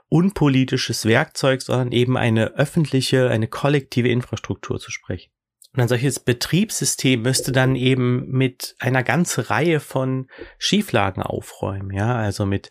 unpolitisches 0.09 1.05
Werkzeug, 1.05 1.61
sondern 1.61 1.91
eben 1.91 2.17
eine 2.17 2.55
öffentliche, 2.55 3.29
eine 3.29 3.47
kollektive 3.47 4.09
Infrastruktur 4.09 4.79
zu 4.79 4.91
sprechen. 4.91 5.34
Und 5.75 5.81
ein 5.81 5.87
solches 5.89 6.21
Betriebssystem 6.21 7.21
müsste 7.21 7.51
dann 7.51 7.75
eben 7.75 8.29
mit 8.29 8.75
einer 8.79 9.03
ganzen 9.03 9.43
Reihe 9.43 9.81
von 9.81 10.29
Schieflagen 10.57 11.21
aufräumen, 11.21 11.91
ja, 11.91 12.15
also 12.15 12.45
mit 12.45 12.69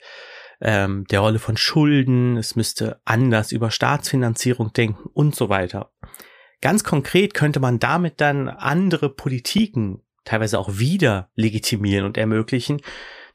ähm, 0.62 1.04
der 1.10 1.20
Rolle 1.20 1.38
von 1.38 1.58
Schulden, 1.58 2.38
es 2.38 2.56
müsste 2.56 3.02
anders 3.04 3.52
über 3.52 3.70
Staatsfinanzierung 3.70 4.72
denken 4.72 5.10
und 5.12 5.36
so 5.36 5.50
weiter. 5.50 5.92
Ganz 6.62 6.82
konkret 6.82 7.34
könnte 7.34 7.60
man 7.60 7.78
damit 7.78 8.22
dann 8.22 8.48
andere 8.48 9.10
Politiken 9.10 10.02
teilweise 10.24 10.58
auch 10.58 10.78
wieder 10.78 11.28
legitimieren 11.34 12.06
und 12.06 12.16
ermöglichen, 12.16 12.80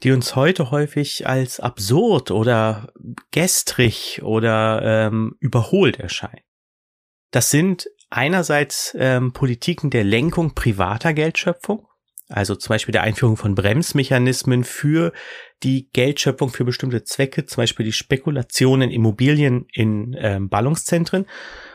die 0.01 0.11
uns 0.11 0.35
heute 0.35 0.71
häufig 0.71 1.27
als 1.27 1.59
absurd 1.59 2.31
oder 2.31 2.91
gestrig 3.29 4.21
oder 4.23 4.81
ähm, 4.81 5.35
überholt 5.39 5.99
erscheinen. 5.99 6.41
Das 7.29 7.51
sind 7.51 7.87
einerseits 8.09 8.95
ähm, 8.97 9.33
Politiken 9.33 9.89
der 9.89 10.03
Lenkung 10.03 10.55
privater 10.55 11.13
Geldschöpfung, 11.13 11.87
also 12.27 12.55
zum 12.55 12.73
Beispiel 12.73 12.91
der 12.91 13.03
Einführung 13.03 13.37
von 13.37 13.55
Bremsmechanismen 13.55 14.63
für 14.63 15.11
die 15.63 15.89
Geldschöpfung 15.91 16.49
für 16.49 16.63
bestimmte 16.63 17.03
Zwecke, 17.03 17.45
zum 17.45 17.61
Beispiel 17.61 17.85
die 17.85 17.91
Spekulation 17.91 18.81
in 18.81 18.91
Immobilien 18.91 19.65
in 19.73 20.15
ähm, 20.19 20.49
Ballungszentren 20.49 21.25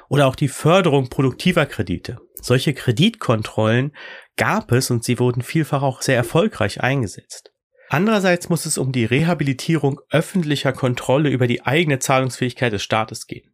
oder 0.09 0.27
auch 0.27 0.37
die 0.37 0.49
Förderung 0.49 1.09
produktiver 1.09 1.67
Kredite. 1.67 2.19
Solche 2.41 2.75
Kreditkontrollen 2.75 3.97
gab 4.37 4.71
es 4.73 4.91
und 4.91 5.03
sie 5.03 5.19
wurden 5.19 5.43
vielfach 5.43 5.83
auch 5.83 6.03
sehr 6.03 6.17
erfolgreich 6.17 6.81
eingesetzt. 6.81 7.53
Andererseits 7.89 8.49
muss 8.49 8.67
es 8.67 8.79
um 8.79 8.93
die 8.93 9.05
Rehabilitierung 9.05 10.01
öffentlicher 10.11 10.73
Kontrolle 10.73 11.31
über 11.31 11.47
die 11.47 11.65
eigene 11.65 11.99
Zahlungsfähigkeit 11.99 12.73
des 12.73 12.83
Staates 12.83 13.27
gehen. 13.27 13.54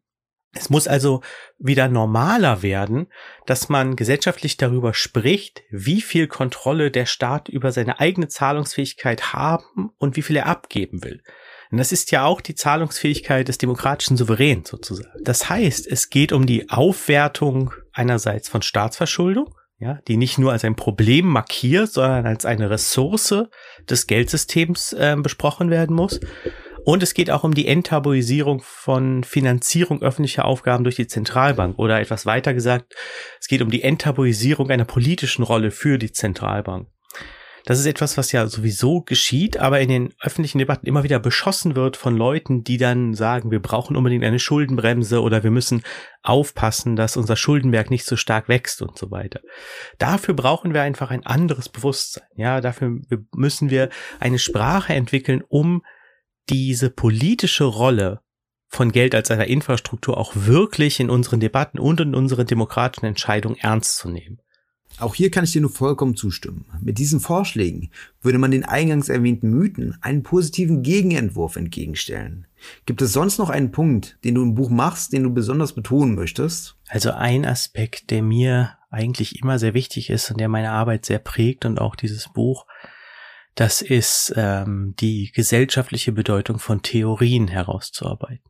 Es 0.52 0.68
muss 0.68 0.88
also 0.88 1.22
wieder 1.58 1.88
normaler 1.88 2.62
werden, 2.62 3.06
dass 3.46 3.68
man 3.68 3.94
gesellschaftlich 3.94 4.56
darüber 4.56 4.94
spricht, 4.94 5.62
wie 5.70 6.00
viel 6.00 6.26
Kontrolle 6.26 6.90
der 6.90 7.06
Staat 7.06 7.48
über 7.48 7.70
seine 7.70 8.00
eigene 8.00 8.26
Zahlungsfähigkeit 8.26 9.32
haben 9.32 9.90
und 9.98 10.16
wie 10.16 10.22
viel 10.22 10.36
er 10.36 10.46
abgeben 10.46 11.04
will. 11.04 11.22
Und 11.70 11.78
das 11.78 11.92
ist 11.92 12.10
ja 12.10 12.24
auch 12.24 12.40
die 12.40 12.56
Zahlungsfähigkeit 12.56 13.46
des 13.46 13.58
demokratischen 13.58 14.16
Souveräns 14.16 14.68
sozusagen. 14.68 15.22
Das 15.22 15.48
heißt, 15.48 15.86
es 15.86 16.10
geht 16.10 16.32
um 16.32 16.46
die 16.46 16.68
Aufwertung 16.68 17.72
einerseits 17.92 18.48
von 18.48 18.62
Staatsverschuldung, 18.62 19.54
ja, 19.78 20.00
die 20.08 20.16
nicht 20.16 20.36
nur 20.36 20.50
als 20.50 20.64
ein 20.64 20.74
Problem 20.74 21.26
markiert, 21.26 21.92
sondern 21.92 22.26
als 22.26 22.44
eine 22.44 22.70
Ressource 22.70 23.44
des 23.88 24.08
Geldsystems 24.08 24.92
äh, 24.94 25.16
besprochen 25.16 25.70
werden 25.70 25.94
muss. 25.94 26.18
Und 26.84 27.02
es 27.02 27.14
geht 27.14 27.30
auch 27.30 27.44
um 27.44 27.54
die 27.54 27.66
Enttabuisierung 27.66 28.62
von 28.64 29.24
Finanzierung 29.24 30.02
öffentlicher 30.02 30.44
Aufgaben 30.44 30.84
durch 30.84 30.96
die 30.96 31.06
Zentralbank 31.06 31.78
oder 31.78 32.00
etwas 32.00 32.26
weiter 32.26 32.54
gesagt, 32.54 32.94
es 33.38 33.48
geht 33.48 33.62
um 33.62 33.70
die 33.70 33.82
Enttabuisierung 33.82 34.70
einer 34.70 34.84
politischen 34.84 35.42
Rolle 35.42 35.70
für 35.70 35.98
die 35.98 36.12
Zentralbank. 36.12 36.88
Das 37.66 37.78
ist 37.78 37.86
etwas, 37.86 38.16
was 38.16 38.32
ja 38.32 38.46
sowieso 38.46 39.02
geschieht, 39.02 39.58
aber 39.58 39.80
in 39.80 39.90
den 39.90 40.14
öffentlichen 40.22 40.58
Debatten 40.58 40.86
immer 40.86 41.04
wieder 41.04 41.18
beschossen 41.18 41.76
wird 41.76 41.98
von 41.98 42.16
Leuten, 42.16 42.64
die 42.64 42.78
dann 42.78 43.12
sagen, 43.12 43.50
wir 43.50 43.60
brauchen 43.60 43.96
unbedingt 43.96 44.24
eine 44.24 44.38
Schuldenbremse 44.38 45.20
oder 45.20 45.42
wir 45.44 45.50
müssen 45.50 45.82
aufpassen, 46.22 46.96
dass 46.96 47.18
unser 47.18 47.36
Schuldenberg 47.36 47.90
nicht 47.90 48.06
so 48.06 48.16
stark 48.16 48.48
wächst 48.48 48.80
und 48.80 48.96
so 48.96 49.10
weiter. 49.10 49.40
Dafür 49.98 50.34
brauchen 50.34 50.72
wir 50.72 50.82
einfach 50.82 51.10
ein 51.10 51.26
anderes 51.26 51.68
Bewusstsein. 51.68 52.24
Ja, 52.34 52.62
dafür 52.62 52.98
müssen 53.34 53.68
wir 53.68 53.90
eine 54.18 54.38
Sprache 54.38 54.94
entwickeln, 54.94 55.42
um 55.46 55.82
diese 56.48 56.90
politische 56.90 57.64
Rolle 57.64 58.20
von 58.68 58.92
Geld 58.92 59.14
als 59.14 59.30
einer 59.30 59.48
Infrastruktur 59.48 60.16
auch 60.16 60.32
wirklich 60.34 61.00
in 61.00 61.10
unseren 61.10 61.40
Debatten 61.40 61.78
und 61.78 62.00
in 62.00 62.14
unseren 62.14 62.46
demokratischen 62.46 63.06
Entscheidungen 63.06 63.56
ernst 63.56 63.96
zu 63.96 64.08
nehmen. 64.08 64.40
Auch 64.98 65.14
hier 65.14 65.30
kann 65.30 65.44
ich 65.44 65.52
dir 65.52 65.60
nur 65.60 65.70
vollkommen 65.70 66.16
zustimmen. 66.16 66.66
Mit 66.80 66.98
diesen 66.98 67.20
Vorschlägen 67.20 67.90
würde 68.20 68.38
man 68.38 68.50
den 68.50 68.64
eingangs 68.64 69.08
erwähnten 69.08 69.50
Mythen 69.50 69.96
einen 70.02 70.22
positiven 70.22 70.82
Gegenentwurf 70.82 71.56
entgegenstellen. 71.56 72.46
Gibt 72.86 73.00
es 73.00 73.12
sonst 73.12 73.38
noch 73.38 73.50
einen 73.50 73.70
Punkt, 73.70 74.18
den 74.24 74.34
du 74.34 74.42
im 74.42 74.54
Buch 74.54 74.68
machst, 74.68 75.12
den 75.12 75.22
du 75.22 75.32
besonders 75.32 75.72
betonen 75.72 76.14
möchtest? 76.14 76.76
Also 76.88 77.12
ein 77.12 77.46
Aspekt, 77.46 78.10
der 78.10 78.22
mir 78.22 78.76
eigentlich 78.90 79.40
immer 79.40 79.58
sehr 79.58 79.74
wichtig 79.74 80.10
ist 80.10 80.30
und 80.30 80.40
der 80.40 80.48
meine 80.48 80.72
Arbeit 80.72 81.06
sehr 81.06 81.20
prägt 81.20 81.64
und 81.64 81.80
auch 81.80 81.96
dieses 81.96 82.28
Buch, 82.28 82.66
das 83.54 83.82
ist 83.82 84.32
ähm, 84.36 84.94
die 85.00 85.32
gesellschaftliche 85.32 86.12
Bedeutung 86.12 86.58
von 86.58 86.82
Theorien 86.82 87.48
herauszuarbeiten. 87.48 88.44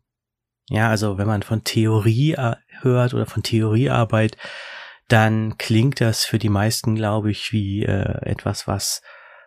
Ja, 0.69 0.88
also 0.88 1.19
wenn 1.19 1.26
man 1.26 1.42
von 1.42 1.64
Theorie 1.64 2.35
äh, 2.35 2.57
hört 2.80 3.12
oder 3.14 3.26
von 3.26 3.42
Theoriearbeit, 3.42 4.37
dann 5.09 5.59
klingt 5.59 6.00
das 6.00 6.25
für 6.25 6.38
die 6.38 6.49
meisten, 6.49 6.95
glaube 6.95 7.30
ich, 7.30 7.52
wie 7.52 7.85
äh, 7.85 8.25
etwas, 8.25 8.69
was 8.69 9.02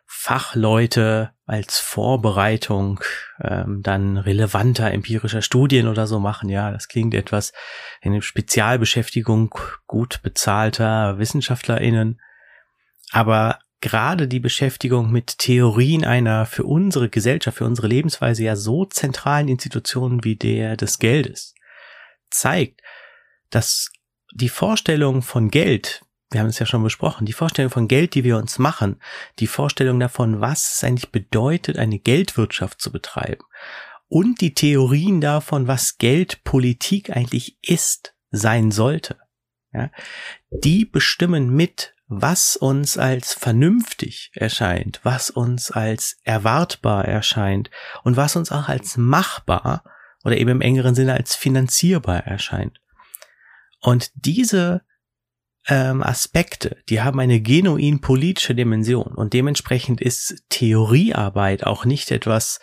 Fachleute 0.05 1.31
als 1.45 1.79
Vorbereitung 1.79 2.99
ähm, 3.41 3.81
dann 3.81 4.17
relevanter 4.17 4.91
empirischer 4.91 5.41
Studien 5.41 5.87
oder 5.87 6.07
so 6.07 6.19
machen. 6.19 6.49
Ja, 6.49 6.71
das 6.71 6.87
klingt 6.87 7.13
etwas 7.13 7.53
eine 8.01 8.21
Spezialbeschäftigung 8.21 9.55
gut 9.87 10.21
bezahlter 10.21 11.17
WissenschaftlerInnen. 11.17 12.21
Aber 13.11 13.59
gerade 13.83 14.29
die 14.29 14.39
Beschäftigung 14.39 15.11
mit 15.11 15.39
Theorien 15.39 16.05
einer 16.05 16.45
für 16.45 16.63
unsere 16.63 17.09
Gesellschaft, 17.09 17.57
für 17.57 17.65
unsere 17.65 17.87
Lebensweise 17.87 18.43
ja 18.43 18.55
so 18.55 18.85
zentralen 18.85 19.49
Institutionen 19.49 20.23
wie 20.23 20.37
der 20.37 20.77
des 20.77 20.99
Geldes 20.99 21.53
zeigt, 22.29 22.81
dass 23.49 23.91
die 24.33 24.47
Vorstellung 24.47 25.21
von 25.21 25.51
Geld, 25.51 26.01
wir 26.31 26.39
haben 26.39 26.47
es 26.47 26.59
ja 26.59 26.65
schon 26.65 26.81
besprochen, 26.81 27.25
die 27.25 27.33
Vorstellung 27.33 27.69
von 27.69 27.89
Geld, 27.89 28.15
die 28.15 28.23
wir 28.23 28.37
uns 28.37 28.57
machen, 28.57 29.01
die 29.39 29.47
Vorstellung 29.47 29.99
davon, 29.99 30.39
was 30.39 30.75
es 30.75 30.83
eigentlich 30.85 31.11
bedeutet, 31.11 31.77
eine 31.77 31.99
Geldwirtschaft 31.99 32.81
zu 32.81 32.89
betreiben 32.89 33.43
und 34.07 34.39
die 34.39 34.53
Theorien 34.53 35.19
davon, 35.19 35.67
was 35.67 35.97
Geldpolitik 35.97 37.09
eigentlich 37.09 37.57
ist, 37.61 38.15
sein 38.31 38.71
sollte, 38.71 39.17
ja, 39.73 39.91
die 40.51 40.85
bestimmen 40.85 41.49
mit, 41.49 41.93
was 42.21 42.55
uns 42.55 42.97
als 42.97 43.33
vernünftig 43.33 44.31
erscheint, 44.33 44.99
was 45.03 45.29
uns 45.29 45.71
als 45.71 46.17
erwartbar 46.23 47.05
erscheint 47.05 47.69
und 48.03 48.17
was 48.17 48.35
uns 48.35 48.51
auch 48.51 48.69
als 48.69 48.97
machbar 48.97 49.83
oder 50.23 50.37
eben 50.37 50.49
im 50.49 50.61
engeren 50.61 50.95
Sinne 50.95 51.13
als 51.13 51.35
finanzierbar 51.35 52.25
erscheint. 52.25 52.79
Und 53.81 54.11
diese 54.15 54.81
ähm, 55.67 56.03
Aspekte, 56.03 56.77
die 56.89 57.01
haben 57.01 57.19
eine 57.19 57.41
genuin 57.41 58.01
politische 58.01 58.55
Dimension 58.55 59.13
und 59.15 59.33
dementsprechend 59.33 60.01
ist 60.01 60.43
Theoriearbeit 60.49 61.65
auch 61.65 61.85
nicht 61.85 62.11
etwas 62.11 62.59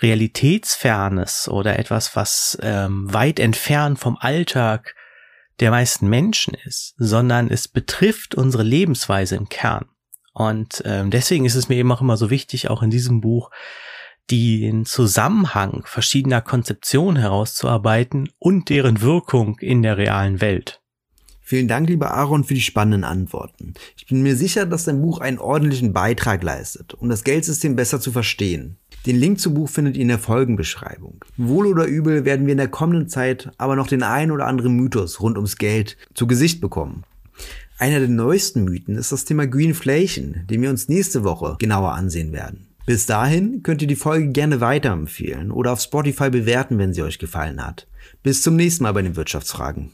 Realitätsfernes 0.00 1.48
oder 1.48 1.78
etwas, 1.78 2.16
was 2.16 2.58
ähm, 2.62 3.12
weit 3.12 3.38
entfernt 3.38 3.98
vom 3.98 4.16
Alltag 4.18 4.94
der 5.60 5.70
meisten 5.70 6.08
Menschen 6.08 6.54
ist, 6.64 6.94
sondern 6.96 7.50
es 7.50 7.68
betrifft 7.68 8.34
unsere 8.34 8.62
Lebensweise 8.62 9.36
im 9.36 9.48
Kern. 9.48 9.86
Und 10.32 10.82
ähm, 10.84 11.10
deswegen 11.10 11.44
ist 11.44 11.54
es 11.54 11.68
mir 11.68 11.76
eben 11.76 11.92
auch 11.92 12.00
immer 12.00 12.16
so 12.16 12.30
wichtig, 12.30 12.68
auch 12.68 12.82
in 12.82 12.90
diesem 12.90 13.20
Buch 13.20 13.50
den 14.30 14.84
Zusammenhang 14.84 15.82
verschiedener 15.84 16.40
Konzeptionen 16.40 17.16
herauszuarbeiten 17.16 18.30
und 18.38 18.68
deren 18.68 19.00
Wirkung 19.00 19.58
in 19.60 19.82
der 19.82 19.96
realen 19.98 20.40
Welt. 20.40 20.80
Vielen 21.46 21.68
Dank, 21.68 21.90
lieber 21.90 22.12
Aaron, 22.12 22.42
für 22.42 22.54
die 22.54 22.62
spannenden 22.62 23.04
Antworten. 23.04 23.74
Ich 23.98 24.06
bin 24.06 24.22
mir 24.22 24.34
sicher, 24.34 24.64
dass 24.64 24.84
dein 24.84 25.02
Buch 25.02 25.20
einen 25.20 25.38
ordentlichen 25.38 25.92
Beitrag 25.92 26.42
leistet, 26.42 26.94
um 26.94 27.10
das 27.10 27.22
Geldsystem 27.22 27.76
besser 27.76 28.00
zu 28.00 28.12
verstehen. 28.12 28.78
Den 29.06 29.16
Link 29.16 29.38
zum 29.38 29.54
Buch 29.54 29.68
findet 29.68 29.96
ihr 29.96 30.02
in 30.02 30.08
der 30.08 30.18
Folgenbeschreibung. 30.18 31.22
Wohl 31.36 31.66
oder 31.66 31.84
übel 31.84 32.24
werden 32.24 32.46
wir 32.46 32.52
in 32.52 32.58
der 32.58 32.68
kommenden 32.68 33.08
Zeit 33.08 33.50
aber 33.58 33.76
noch 33.76 33.86
den 33.86 34.02
einen 34.02 34.30
oder 34.30 34.46
anderen 34.46 34.74
Mythos 34.76 35.20
rund 35.20 35.36
ums 35.36 35.58
Geld 35.58 35.98
zu 36.14 36.26
Gesicht 36.26 36.60
bekommen. 36.62 37.04
Einer 37.76 37.98
der 37.98 38.08
neuesten 38.08 38.64
Mythen 38.64 38.96
ist 38.96 39.12
das 39.12 39.24
Thema 39.24 39.46
Greenflation, 39.46 40.46
den 40.48 40.62
wir 40.62 40.70
uns 40.70 40.88
nächste 40.88 41.22
Woche 41.22 41.56
genauer 41.58 41.92
ansehen 41.92 42.32
werden. 42.32 42.66
Bis 42.86 43.04
dahin 43.06 43.62
könnt 43.62 43.82
ihr 43.82 43.88
die 43.88 43.96
Folge 43.96 44.28
gerne 44.28 44.60
weiterempfehlen 44.60 45.50
oder 45.50 45.72
auf 45.72 45.80
Spotify 45.80 46.30
bewerten, 46.30 46.78
wenn 46.78 46.94
sie 46.94 47.02
euch 47.02 47.18
gefallen 47.18 47.64
hat. 47.64 47.86
Bis 48.22 48.42
zum 48.42 48.56
nächsten 48.56 48.84
Mal 48.84 48.92
bei 48.92 49.02
den 49.02 49.16
Wirtschaftsfragen. 49.16 49.90